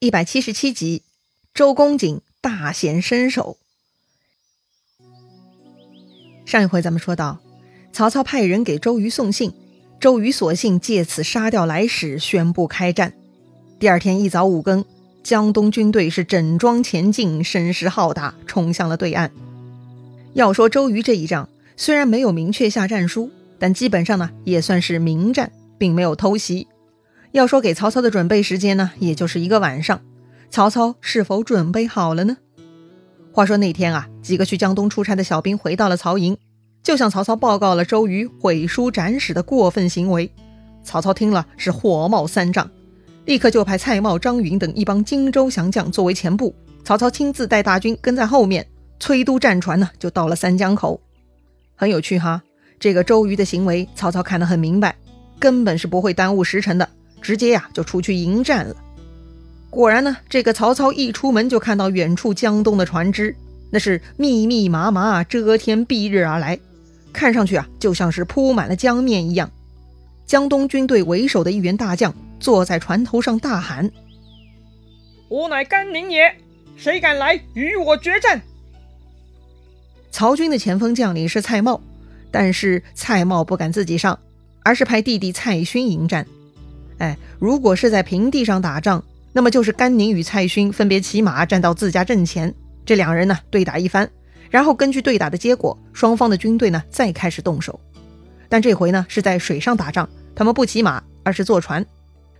[0.00, 1.02] 一百七十七集，
[1.52, 3.56] 周公瑾大显身手。
[6.46, 7.40] 上一回咱们说到，
[7.92, 9.52] 曹操派人给周瑜送信，
[9.98, 13.12] 周瑜索性借此杀掉来使，宣布开战。
[13.80, 14.84] 第二天一早五更，
[15.24, 19.32] 江东军队是整装前进，声势浩大，冲向了对岸。
[20.34, 26.68] 要说周瑜这一仗，虽然没有明确下战书，但基本上呢也算是明战，并没有偷袭。
[27.32, 30.00] 要说给曹操的准备时间呢，也就是一个晚上。
[30.50, 32.38] 曹操是否准备好了呢？
[33.32, 36.36] 话说那天啊，几个去江东出差的小兵回到了曹营，
[36.82, 40.30] 就向曹操报告了周瑜毁书斩史的过分行为。
[40.82, 42.68] 曹操听了是火冒三丈，
[43.26, 48.66] 立刻就派蔡瑁、张允等一帮荆州降将作为前部，曹操亲自带大军跟在后面，
[48.98, 50.98] 催督战船呢就到了三江口。
[51.76, 52.42] 很有趣哈，
[52.80, 54.96] 这个周瑜的行为，曹操看得很明白，
[55.38, 56.88] 根本是不会耽误时辰的。
[57.20, 58.74] 直接呀就出去迎战了。
[59.70, 63.36] 果然呢，这个曹操一出门就看到远处江东的船只，
[63.70, 66.58] 那是密密麻麻、遮天蔽日而来，
[67.12, 69.50] 看上去啊就像是铺满了江面一样。
[70.26, 73.90] 江东军队为首的一员大将坐在船头上大喊
[75.28, 76.34] ：“吾乃甘宁也，
[76.76, 78.40] 谁敢来与我决战？”
[80.10, 81.80] 曹军的前锋将领是蔡瑁，
[82.30, 84.18] 但是蔡瑁不敢自己上，
[84.62, 86.26] 而是派弟弟蔡勋迎战。
[86.98, 92.52] 哎，如果是在平地上打仗，那么就是甘宁与蔡勋分别骑马站到自家阵前，
[92.84, 94.08] 这两人呢对打一番，
[94.50, 97.78] 然后根据对打的结果，双方的军队呢再开始动手。
[98.48, 101.84] 但这回呢是在水上打仗，他们不骑马，而是坐船，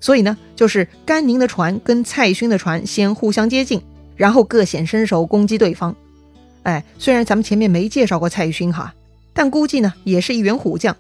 [0.01, 3.81] 所以呢就是甘宁的船跟蔡勋的船先互相接近，
[4.17, 5.95] 然后各显身手攻击对方。
[6.65, 8.93] 哎，虽然咱们前面没介绍过蔡勋哈，
[9.33, 10.97] 但估计呢也是一员虎将，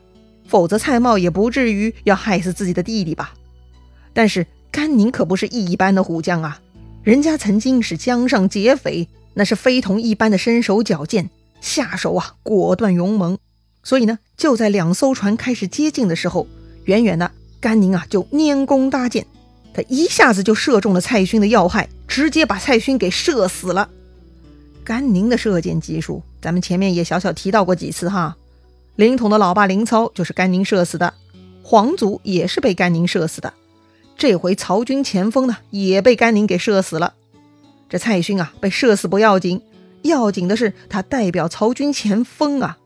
[0.46, 3.34] 否则蔡瑁也不至于要害死自己的弟弟吧。
[4.18, 6.60] 但是甘宁可不是一般的虎将啊，
[7.04, 11.30] 人家曾经是江上劫匪，那是非同一般的身手矫健，
[11.60, 13.38] 下手啊果断勇猛。
[13.84, 16.48] 所以呢，就在两艘船开始接近的时候，
[16.86, 17.30] 远远的
[17.60, 19.24] 甘宁啊就拈弓搭箭，
[19.72, 23.88] 他一下子就射中了蔡勋的要害，直接把蔡勋给射死了。
[24.82, 28.36] 甘宁的射箭技术，咱们前面也小小提到过几次哈。
[28.96, 31.14] 凌统的老爸凌操就是甘宁射死的，
[31.62, 33.54] 黄祖也是被甘宁射死的。
[34.18, 37.14] 这回曹军前锋呢也被甘宁给射死了。
[37.88, 39.62] 这蔡勋啊被射死不要紧，
[40.02, 42.78] 要紧的是他代表曹军前锋啊。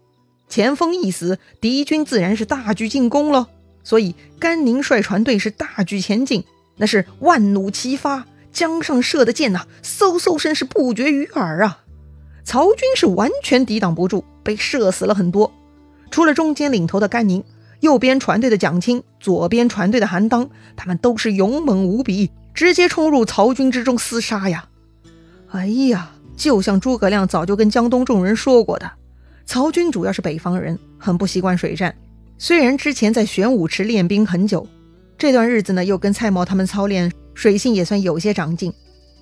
[0.51, 3.47] 前锋一死，敌军自然是大举进攻喽。
[3.83, 6.45] 所以甘宁率船队是大举前进，
[6.77, 11.79] 那是万弩齐发，江上射的箭呐，嗖嗖声是不绝于耳啊。
[12.45, 15.51] 曹军是完全抵挡不住，被射死了很多。
[16.11, 17.43] 除了中间领头的甘宁。
[17.83, 24.69] 右边船队的蒋钦，左边船队的韩当，他们都是勇猛无比，直接冲入曹军之中厮杀呀！
[25.51, 28.89] 哎呀，就像诸葛亮早就跟江东众人说过的，
[29.45, 31.93] 曹军主要是北方人，很不习惯水战。
[32.39, 34.65] 虽然之前在玄武池练兵很久，
[35.19, 38.73] 这段日子呢又跟蔡瑁他们操练，水性也算有些长进，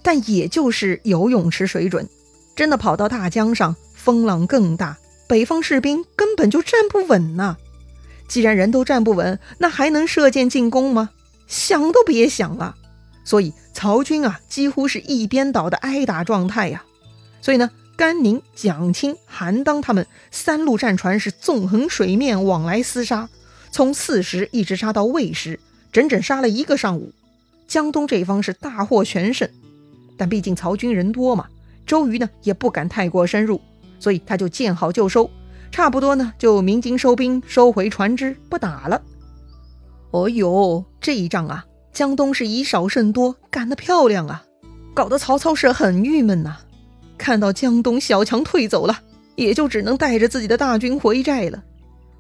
[0.03, 2.07] 但也就是游泳池水准。
[2.55, 7.57] 真的跑到大江上，风浪更大，北方士兵根本就站不稳呐！
[8.31, 11.11] 既然人都站不稳，那还能射箭进攻吗？
[11.49, 12.77] 想都别想了。
[13.25, 16.85] 所以曹军啊，几乎是一边倒的挨打状态呀。
[17.43, 23.29] 所以呢，甘宁、蒋钦、韩当他们三路战船是纵横水面往来厮杀，
[23.73, 25.59] 从巳时一直杀到未时，
[25.91, 27.13] 整整杀了一个上午。
[27.67, 29.51] 江东这方是大获全胜，
[30.17, 31.49] 但毕竟曹军人多嘛，
[31.85, 33.61] 周瑜呢也不敢太过深入，
[33.99, 35.29] 所以他就见好就收。
[35.71, 39.01] 差不多呢，就鸣金收兵，收回船只，不打了。
[40.11, 44.45] 哦呦，这一仗啊，江东是以少胜多，干得漂亮啊，
[44.93, 46.59] 搞得曹操是很郁闷呐。
[47.17, 48.99] 看到江东小强退走了，
[49.37, 51.63] 也就只能带着自己的大军回寨了。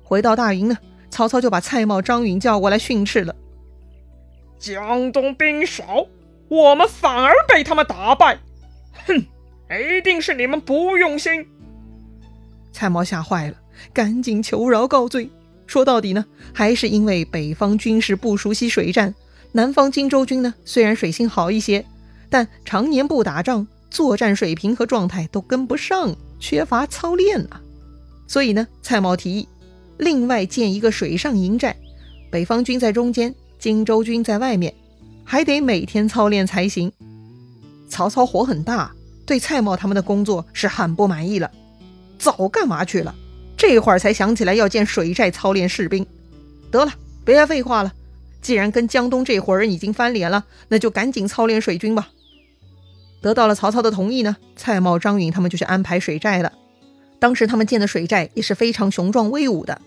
[0.05, 0.79] 回到大营呢，
[1.11, 3.35] 曹操就把蔡瑁、张允叫过来训斥了：
[4.59, 6.07] 江东兵少，
[6.49, 8.39] 我们反而被他们打败，
[9.07, 9.17] 哼，
[9.71, 11.47] 一定是你们不用心。
[12.73, 13.57] 蔡瑁吓坏了，
[13.93, 15.31] 赶紧求饶告罪。
[15.67, 19.15] 说到底呢，还是因为北方军事不熟悉水战，
[19.53, 21.85] 南方荆州军呢虽然水性好一些，
[22.29, 27.61] 但常年不打仗，作战水平和状态都跟不上，缺乏操练啊。
[28.27, 29.49] 所以呢，蔡瑁提议
[29.99, 31.77] 另外建一个水上营寨，
[32.31, 34.75] 北方军在中间，荆州军在外面，
[35.25, 36.91] 还得每天操练才行。
[37.89, 38.93] 曹操火很大，
[39.27, 41.51] 对蔡瑁他们的工作是很不满意了。
[42.21, 43.15] 早干嘛去了？
[43.57, 46.07] 这会儿才想起来要建水寨操练士兵。
[46.71, 46.93] 得了，
[47.25, 47.93] 别废话了。
[48.43, 52.11] 既然跟江东这伙人已经翻脸了，那就赶紧操练水军吧。
[53.23, 56.53] 得到了曹操的同意呢，蔡瑁、张允他们就去安排水寨了。
[57.19, 59.81] 当时他们建的水寨也是非常雄壮威武的，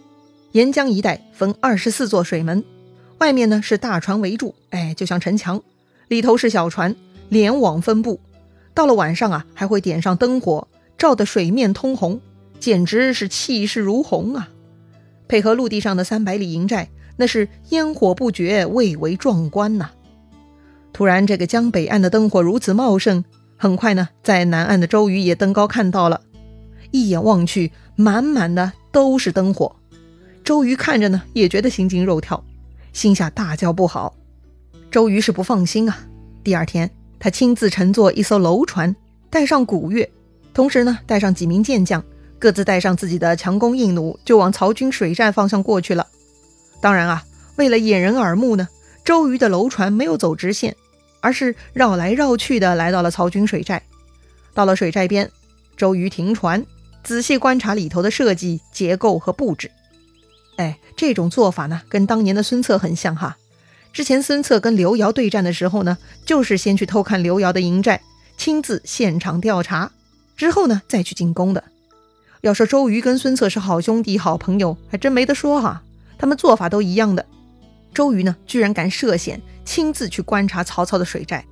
[0.52, 2.64] 沿江一带分二十四座水门，
[3.18, 5.60] 外面呢是大船围住，哎，就像城墙；
[6.10, 6.96] 里头是小船，
[7.30, 8.20] 连网分布。
[8.76, 10.68] 到了晚上啊，还会点上灯火，
[11.04, 12.22] 照得水面通红，
[12.62, 14.48] 简直是气势如虹啊！
[15.28, 19.90] 配合陆地上的三百里营寨，那是烟火不绝，蔚为壮观呐。
[20.94, 23.26] 突然，这个江北岸的灯火如此茂盛，
[23.58, 26.22] 很快呢，在南岸的周瑜也登高看到了，
[26.92, 29.76] 一眼望去，满满的都是灯火。
[30.42, 32.42] 周瑜看着呢，也觉得心惊肉跳，
[32.94, 34.16] 心下大叫不好。
[34.90, 36.08] 周瑜是不放心啊。
[36.46, 36.90] 第二天，
[37.20, 38.96] 他亲自乘坐一艘楼船，
[39.30, 40.10] 带上古月，
[40.54, 42.04] 同时呢，带上几名健将，
[42.38, 46.08] 各自带上自己的强弓硬弩，就往曹军水寨方向过去了。
[46.80, 47.24] 当然啊，
[47.56, 48.68] 为了掩人耳目呢，
[49.04, 50.76] 周瑜的楼船没有走直线。
[51.26, 53.82] 而是绕来绕去的来到了曹军水寨，
[54.54, 55.32] 到了水寨边，
[55.78, 56.66] 周瑜停船，
[57.02, 59.72] 仔细观察里头的设计结构和布置。
[60.58, 63.38] 哎，这种做法呢，跟当年的孙策很像哈。
[63.94, 68.02] 之前孙策跟刘繇对战的时候呢，就是先去偷看刘繇的营寨，
[68.36, 69.90] 亲自现场调查，
[70.36, 71.64] 之后呢再去进攻的。
[72.42, 75.84] 要说周瑜跟孙策是好兄弟、好朋友，还真没得说哈。
[76.18, 77.26] 他们做法都一样的。
[77.94, 79.42] 周瑜呢，居然敢涉险。
[79.66, 81.46] 亲自去观察曹操的水寨，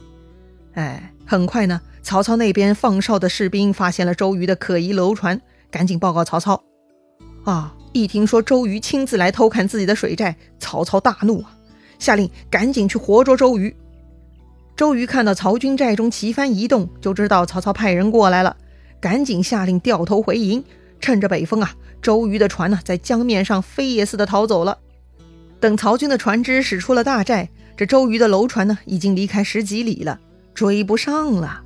[0.73, 6.61] 哎，很快呢，曹操那边放哨的士兵发现了周瑜的可疑楼船，赶紧报告曹操。
[7.45, 11.55] 啊，一听说周瑜亲自来偷看自己的水寨，曹操大怒啊，
[11.99, 13.73] 下令赶紧去活捉周瑜。
[14.75, 18.57] 周瑜看到曹军寨中旗帆移动，就知道曹操派人过来了，
[19.01, 20.63] 赶紧下令掉头回营。
[21.01, 24.77] 趁着北风啊，周瑜的船呢，在江面上飞也似的逃走了。
[25.59, 27.49] 等曹军的船只驶出了大寨。
[27.75, 30.19] 这周瑜的楼船呢，已经离开十几里了，
[30.53, 31.63] 追不上了。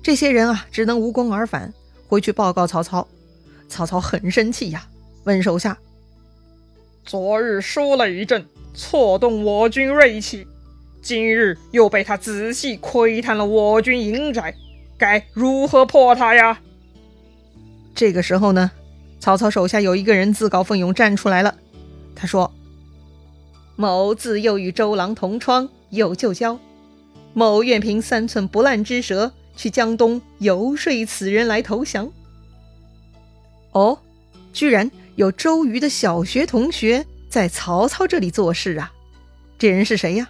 [0.00, 1.74] 这些人啊，只能无功而返，
[2.06, 3.08] 回去报告曹操。
[3.68, 4.86] 曹操很生气呀，
[5.24, 5.76] 问手下
[7.04, 10.46] ：“昨日输了一阵，挫动我军锐气，
[11.02, 14.54] 今日又被他仔细窥探了我军营寨，
[14.96, 16.60] 该如何破他呀？”
[17.98, 18.70] 这个时候呢，
[19.18, 21.52] 曹操手下有一个人自告奋勇站出来了，
[22.14, 22.54] 他说。
[23.74, 26.56] 某自幼与周郎同窗，有旧交。
[27.32, 32.08] 某愿凭三寸不烂之舌，去江东游说此人来投降。
[33.72, 33.98] 哦，
[34.52, 38.92] 居然有周瑜的小学同学在曹操这里做事啊！
[39.58, 40.28] 这人是谁呀？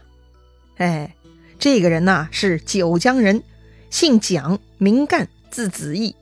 [0.79, 1.15] 哎，
[1.59, 3.43] 这个人呐是九江人，
[3.91, 6.17] 姓蒋，名干，字子义。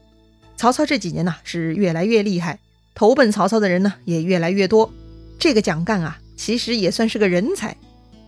[0.56, 2.58] 曹操这几年呢是越来越厉害，
[2.94, 4.92] 投奔曹操的人呢也越来越多。
[5.38, 6.18] 这个蒋干啊。
[6.38, 7.74] 其实也算是个人才，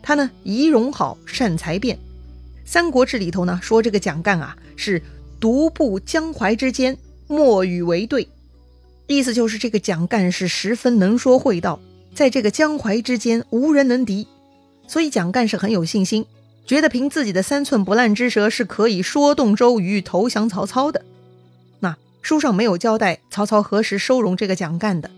[0.03, 1.95] 他呢仪容好，善才辩。
[2.65, 5.03] 《三国志》里头呢说这个蒋干啊是
[5.39, 6.97] 独步江淮之间，
[7.27, 8.27] 莫与为对，
[9.09, 11.79] 意思就是这个蒋干是十分能说会道，
[12.15, 14.27] 在这个江淮之间无人能敌。
[14.87, 16.25] 所以蒋干是很有信心，
[16.65, 21.05] 觉得凭自己的三寸不烂之舌是可以说动周瑜投降曹操的。
[22.29, 25.11] 那书上没有交代曹操何时收容这个蒋干的。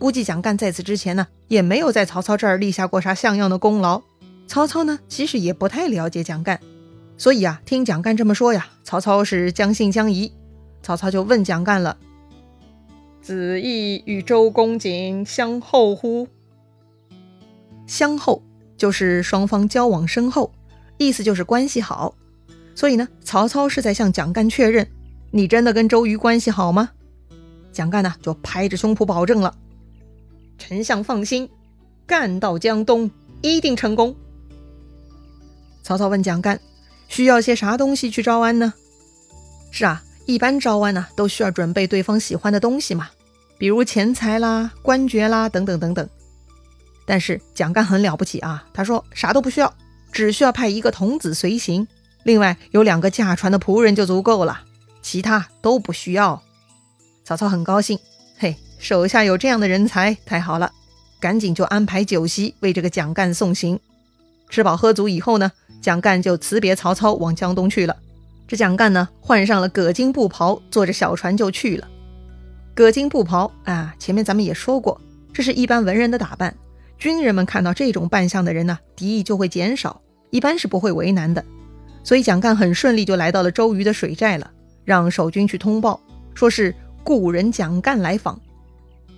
[0.00, 4.02] 估计蒋干在此之前呢，也没有在曹操这儿立下过啥像样的功劳。
[4.48, 6.58] 曹操呢，其实也不太了解蒋干，
[7.16, 10.32] 所以啊，听蒋干这么说呀，曹操是将信将疑。
[10.82, 11.96] 曹操就问蒋干了
[13.22, 16.26] ：“子义与周公瑾相厚乎？”
[17.86, 18.42] 相厚
[18.76, 20.52] 就是双方交往深厚，
[20.98, 22.16] 意思就是关系好。
[22.74, 24.84] 所以呢，曹操是在向蒋干确认
[25.36, 26.90] ：“你真的跟周瑜关系好吗？”
[27.72, 29.54] 蒋干呢，就拍着胸脯保证了。
[30.56, 31.48] 丞相放心，
[32.06, 33.10] 干到江东
[33.42, 34.16] 一定成功。
[35.82, 36.58] 曹操问蒋干
[37.08, 38.72] ：“需要些啥东西去招安呢？”
[39.70, 43.10] 是啊，一般招安呢都需要准备对方喜欢的东西嘛，
[43.58, 46.08] 比如钱财啦、官爵啦等等等等。
[47.04, 49.72] 但是蒋干很了不起啊，他说啥都不需要，
[50.10, 51.86] 只需要派一个童子随行，
[52.22, 54.62] 另外有两个驾船的仆人就足够了，
[55.06, 56.42] 其他都不需要。
[57.22, 57.96] 曹操很高兴，
[58.36, 58.56] 嘿。
[58.78, 60.70] 手下有这样的人才，太好了！
[61.20, 63.78] 赶紧就安排酒席为这个蒋干送行。
[64.50, 67.96] 吃饱喝足以后呢，蒋干就辞别曹操往江东去了。
[68.48, 71.88] 这蒋干呢，换上了葛巾布袍，坐着小船就去了。
[72.74, 75.00] 葛巾布袍啊，前面咱们也说过，
[75.32, 76.54] 这是一般文人的打扮。
[76.98, 81.44] 军人们看到这种扮相的人呢，敌意就会减少，一般是不会为难的。
[82.02, 84.50] 所以蒋干很顺利就来到了周瑜的水寨了，
[84.86, 86.00] 让守军去通报，
[86.34, 86.74] 说是
[87.04, 88.40] 故人蒋干来访。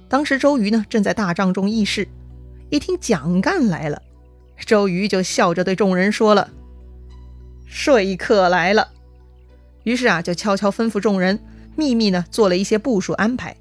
[0.08, 2.08] 当时周瑜呢正在大帐中议事，
[2.70, 4.02] 一听蒋干来了，
[4.66, 6.50] 周瑜就笑着对众人说了
[7.68, 8.88] ：“说客来了。”
[9.84, 11.38] 于是啊，就悄悄吩咐众人，
[11.76, 13.54] 秘密呢做了一些部署安排。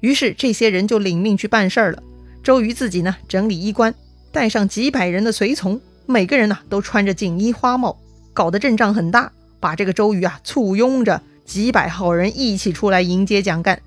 [0.00, 2.02] 于是这些人就领命去办事儿了。
[2.42, 3.94] 周瑜自己呢整理衣冠，
[4.30, 7.96] 带上几百人的随从，每个人呢都穿着锦衣花帽，
[8.32, 13.80] 搞得阵仗很大，把这个周瑜啊簇拥着几百号人一起出来迎接蒋干。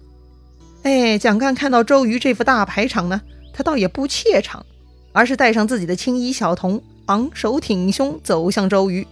[0.83, 3.21] 哎，蒋干看到周瑜这副大排场呢，
[3.53, 4.65] 他倒也不怯场，
[5.11, 9.05] 而是带上自己的青衣小童，昂首挺胸走向周瑜。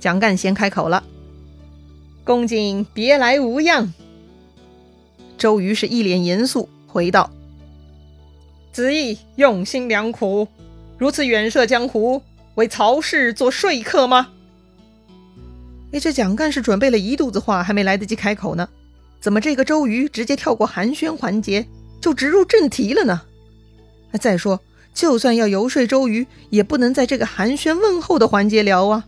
[0.00, 1.04] 蒋干先开口了
[2.24, 3.94] ：“公瑾别来无恙。”
[5.38, 7.30] 周瑜是一脸严肃回道
[8.72, 10.48] ：“子义用心良苦，
[10.98, 12.22] 如此远涉江湖，
[12.56, 14.28] 为曹氏做说客吗？”
[15.92, 18.68] 哎，这蒋干是准备了一肚子话，还没来得及开口呢，
[19.20, 21.66] 怎么这个周瑜直接跳过寒暄环节，
[22.00, 23.22] 就直入正题了呢？
[24.20, 24.60] 再说，
[24.92, 29.06] 就算要游说周瑜，也不能在这个寒暄问候的环节聊啊！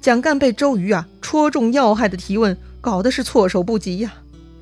[0.00, 4.14] 蒋干被周瑜啊戳中要害的提问搞得是措手不及呀。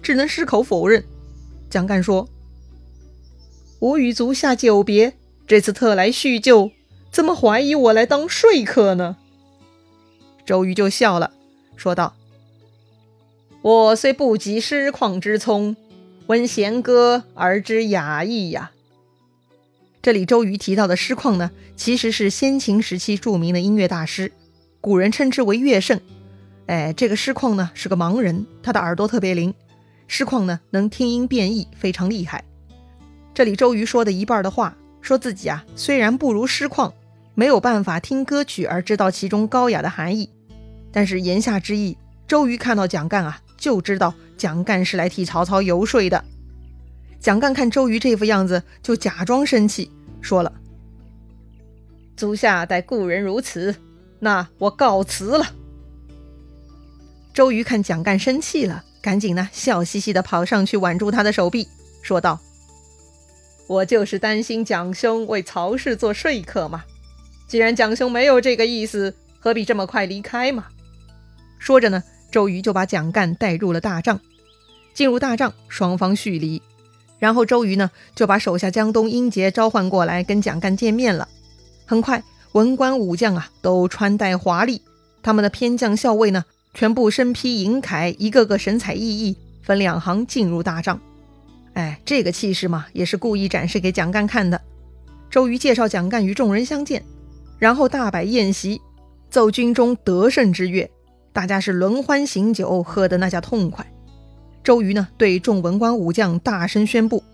[0.03, 1.03] 只能矢口否认。
[1.71, 2.29] 蒋干说
[3.81, 5.15] ：“我与足下久别，
[5.47, 6.71] 这次特来叙旧，
[7.11, 9.17] 怎么怀疑我来当说客呢？”
[10.45, 11.31] 周瑜就笑了，
[11.77, 12.15] 说道
[13.63, 15.77] ：“我虽不及诗况之聪，
[16.27, 18.71] 闻弦歌而知雅意呀。”
[20.03, 24.33] 这里周瑜提到的诗况呢，其实是先秦时期著名的音乐大师，
[24.81, 25.99] 古人称之为乐圣。
[26.67, 29.55] 哎，这个诗况呢是个盲人，他的耳朵特别灵。
[30.07, 32.45] 师旷呢，能听音辨义，非常厉害。
[33.33, 36.93] 这里周瑜说的一半的话，说自己啊，虽然不如师旷，
[37.35, 40.29] 没有办法听歌曲而知道其中高雅的含义，
[40.95, 41.99] 但是言下之意，
[42.29, 46.25] 周瑜看到蒋干啊，就知道蒋干是来替曹操游说的。
[47.19, 50.53] 蒋干看周瑜这副样子，就假装生气，说了
[52.17, 53.75] ：“足下待故人如此，
[54.21, 55.45] 那我告辞了。”
[57.35, 58.85] 周瑜看蒋干生气了。
[59.03, 61.69] 赶紧呢，笑嘻嘻的跑上去挽住他的手臂，
[62.01, 62.41] 说道
[63.69, 66.85] ：“我就是担心蒋兄为曹氏做说客嘛。
[67.47, 70.69] 既然蒋兄没有这个意思，何必这么快离开嘛？”
[71.65, 74.21] 说着呢，周瑜就把蒋干带入了大帐。
[74.93, 76.61] 进入大帐，双方叙礼，
[77.19, 81.27] 然后周瑜呢就把手下江东英杰召唤过来跟蒋干见面了。
[81.87, 84.83] 很快，文官武将啊都穿戴华丽，
[85.23, 86.45] 他们的偏将校尉呢。
[86.75, 91.01] 全部身披银铠，一个个神采奕奕，分两行进入大帐。
[91.73, 94.61] 哎，这个气势嘛，也是故意展示给蒋干看的。
[95.31, 97.03] 周瑜介绍蒋干与众人相见，
[97.59, 98.83] 然后大摆宴席，
[99.31, 100.91] 奏军中得胜之乐，
[101.35, 103.85] 大家是轮欢醒酒，喝得那叫痛快。
[104.63, 107.25] 周瑜呢，对众文官武将大声宣布：“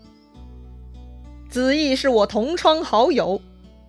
[1.47, 3.39] 子义是我同窗好友，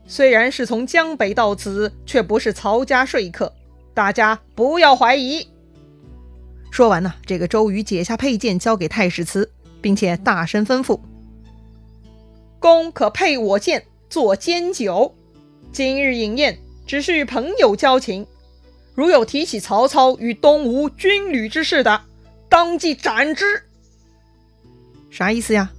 [0.07, 3.53] 虽然是从江北到此，却不是曹家说客。”
[3.95, 5.49] 大家不要怀疑。
[6.71, 9.51] 说完呢，这个周瑜解下佩剑，交给太史慈，
[9.81, 11.01] 并且大声吩咐
[12.61, 15.15] ：“公可配我剑做煎酒。
[15.73, 18.27] 今日饮宴只是朋友交情，
[18.95, 22.03] 如有提起曹操与东吴军旅之事的，
[22.49, 23.63] 当即斩之。”
[25.11, 25.71] 啥意思呀？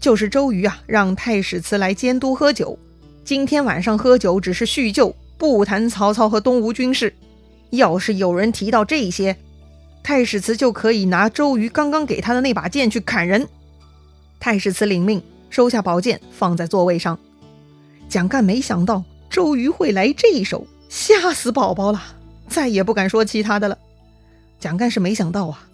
[0.00, 2.78] 就是周瑜啊，让太史慈来监督喝酒。
[3.24, 7.14] 今天晚上喝酒只是叙旧，不谈曹操和东吴军事。
[7.70, 9.36] 要是有人提到这些，
[10.02, 13.46] 太史慈就可以拿周瑜刚刚给他的那把剑去砍人。
[14.40, 17.18] 太史慈领命，收下宝剑，放在座位上。
[18.08, 22.02] 蒋干没想到周瑜会来这一手，吓死宝宝了，
[22.50, 23.78] 再也不敢说其他的了。
[24.58, 25.66] 蒋干是没想到啊，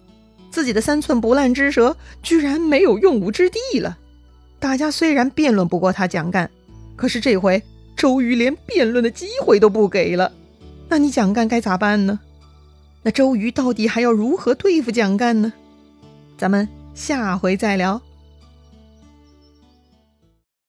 [0.49, 3.97] 自己的三寸不烂之舌居然没有用武之地了。
[4.59, 6.49] 大家虽然辩论不过他蒋干，
[6.95, 7.61] 可是这回
[7.97, 10.31] 周瑜连辩论的机会都不给了。
[10.87, 12.19] 那你蒋干该咋办呢？
[13.03, 15.51] 那周瑜到底还要如何对付蒋干呢？
[16.37, 18.01] 咱们下回再聊。